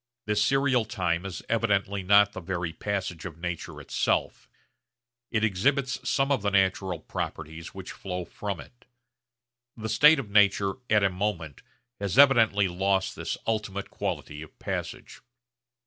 [0.25, 4.49] This serial time is evidently not the very passage of nature itself.
[5.29, 8.85] It exhibits some of the natural properties which flow from it.
[9.77, 11.61] The state of nature 'at a moment'
[11.99, 15.21] has evidently lost this ultimate quality of passage.